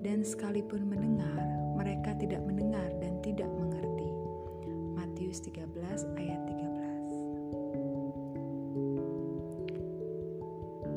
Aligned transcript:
dan 0.00 0.24
sekalipun 0.24 0.88
mendengar, 0.88 1.36
mereka 1.76 2.16
tidak 2.16 2.40
mendengar 2.40 2.88
dan 2.96 3.20
tidak 3.20 3.52
mengerti. 3.52 4.08
Matius 4.96 5.44
13 5.44 5.68
ayat 6.16 6.40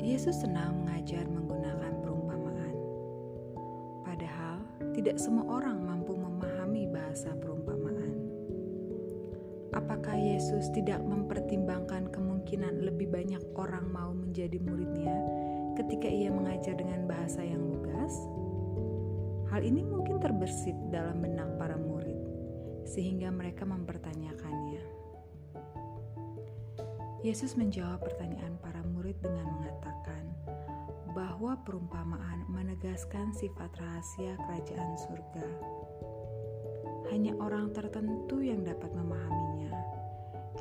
Yesus 0.00 0.40
senang 0.40 0.80
mengajar 0.80 1.28
menggunakan 1.28 1.92
perumpamaan. 2.00 2.72
Padahal 4.00 4.64
tidak 4.96 5.20
semua 5.20 5.60
orang 5.60 5.84
mampu 5.84 6.16
memahami 6.16 6.88
bahasa 6.88 7.28
perumpamaan. 7.36 7.49
Apakah 9.90 10.14
Yesus 10.14 10.70
tidak 10.70 11.02
mempertimbangkan 11.02 12.14
kemungkinan 12.14 12.78
lebih 12.78 13.10
banyak 13.10 13.42
orang 13.58 13.90
mau 13.90 14.14
menjadi 14.14 14.62
muridnya 14.62 15.18
ketika 15.74 16.06
ia 16.06 16.30
mengajar 16.30 16.78
dengan 16.78 17.10
bahasa 17.10 17.42
yang 17.42 17.58
lugas? 17.58 18.14
Hal 19.50 19.66
ini 19.66 19.82
mungkin 19.82 20.22
terbersit 20.22 20.78
dalam 20.94 21.18
benak 21.18 21.58
para 21.58 21.74
murid, 21.74 22.14
sehingga 22.86 23.34
mereka 23.34 23.66
mempertanyakannya. 23.66 24.78
Yesus 27.26 27.58
menjawab 27.58 27.98
pertanyaan 27.98 28.62
para 28.62 28.86
murid 28.94 29.18
dengan 29.18 29.50
mengatakan 29.58 30.22
bahwa 31.18 31.58
perumpamaan 31.66 32.46
menegaskan 32.46 33.34
sifat 33.34 33.74
rahasia 33.74 34.38
kerajaan 34.38 34.94
surga. 35.02 35.46
Hanya 37.10 37.34
orang 37.42 37.74
tertentu 37.74 38.38
yang 38.38 38.62
dapat 38.62 38.94
memahaminya, 38.94 39.59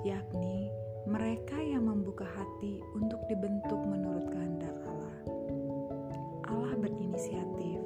yakni 0.03 0.71
mereka 1.07 1.57
yang 1.59 1.87
membuka 1.87 2.25
hati 2.25 2.83
untuk 2.95 3.19
dibentuk 3.27 3.79
menurut 3.87 4.27
kehendak 4.29 4.79
berinisiatif, 7.19 7.83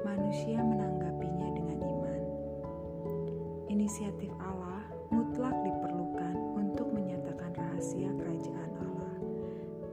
manusia 0.00 0.58
menanggapinya 0.64 1.48
dengan 1.52 1.78
iman. 1.84 2.22
Inisiatif 3.68 4.32
Allah 4.40 4.88
mutlak 5.12 5.52
diperlukan 5.60 6.34
untuk 6.56 6.88
menyatakan 6.88 7.52
rahasia 7.52 8.08
kerajaan 8.16 8.72
Allah 8.80 9.16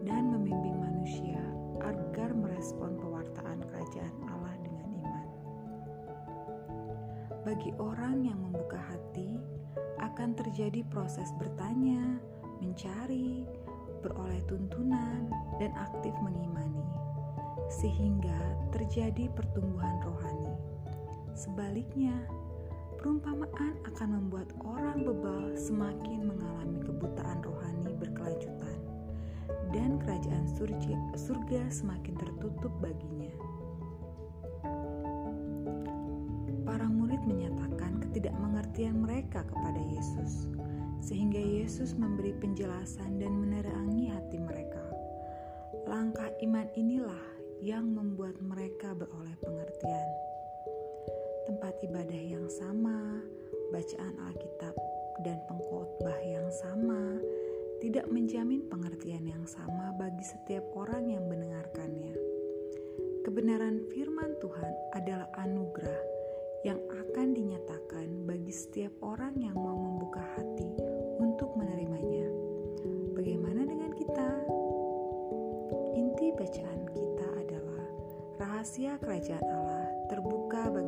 dan 0.07 0.31
membimbing 0.31 0.79
manusia 0.79 1.43
agar 1.83 2.31
merespon 2.31 2.95
pewartaan 2.95 3.59
kerajaan 3.67 4.15
Allah 4.31 4.55
dengan 4.63 4.88
iman. 5.03 5.27
Bagi 7.43 7.71
orang 7.79 8.23
yang 8.23 8.39
membuka 8.39 8.79
hati, 8.79 9.36
akan 10.17 10.33
terjadi 10.33 10.81
proses 10.89 11.29
bertanya, 11.37 12.17
mencari, 12.57 13.45
beroleh 14.01 14.41
tuntunan, 14.49 15.29
dan 15.61 15.69
aktif 15.78 16.09
mengimani 16.25 16.81
sehingga 17.69 18.57
terjadi 18.73 19.29
pertumbuhan 19.38 20.01
rohani. 20.01 20.57
Sebaliknya, 21.38 22.17
perumpamaan 22.97 23.77
akan 23.85 24.09
membuat 24.17 24.50
orang 24.66 25.06
bebal 25.06 25.53
semakin 25.53 26.33
mengalami 26.33 26.81
kebutaan 26.81 27.38
rohani 27.45 27.94
berkelanjutan, 28.01 28.77
dan 29.69 30.01
kerajaan 30.01 30.50
surga, 31.13 31.61
semakin 31.69 32.17
tertutup 32.17 32.73
baginya. 32.81 33.29
Para 36.66 36.89
murid 36.89 37.22
menyatakan 37.29 37.76
ketidakmengertian 38.17 38.97
mereka 38.97 39.45
kepada 39.45 39.78
Yesus, 39.78 40.50
sehingga 41.05 41.38
Yesus 41.38 41.94
memberi 41.94 42.33
penjelasan 42.33 43.22
dan 43.22 43.29
menerangi 43.29 44.09
hati 44.09 44.41
mereka. 44.41 44.81
Langkah 45.85 46.33
iman 46.41 46.66
inilah 46.73 47.22
yang 47.61 47.85
membuat 47.94 48.41
mereka 48.41 48.97
beroleh 48.97 49.38
pengertian. 49.45 50.09
Tempat 51.45 51.77
ibadah 51.85 52.17
yang 52.17 52.50
sama, 52.50 53.22
bacaan 53.69 54.17
Alkitab, 54.33 54.73
dan 55.22 55.38
pengkhotbah 55.45 56.17
yang 56.25 56.50
sama 56.50 57.22
tidak 57.85 58.09
menjamin 58.09 58.66
pengertian 58.66 59.29
yang 59.29 59.45
sama 59.45 59.94
bagi 59.94 60.25
setiap 60.25 60.66
orang 60.73 61.06
yang 61.13 61.22
mendengarkannya. 61.29 62.17
Kebenaran 63.22 63.85
firman 63.94 64.33
Tuhan 64.41 64.73
adalah 64.97 65.29
anugerah 65.38 66.17
yang 66.66 66.81
akan 66.89 67.38
dinyatakan 67.38 67.76
setiap 68.57 68.90
orang 69.06 69.38
yang 69.38 69.53
mau 69.53 69.78
membuka 69.78 70.25
hati 70.34 70.66
untuk 71.22 71.53
menerimanya. 71.53 72.25
Bagaimana 73.13 73.62
dengan 73.69 73.94
kita? 73.94 74.29
Inti 75.94 76.34
bacaan 76.34 76.81
kita 76.90 77.28
rahasia 78.38 78.95
kerajaan 79.01 79.44
Allah 79.44 79.90
terbuka 80.07 80.72
bagi 80.72 80.87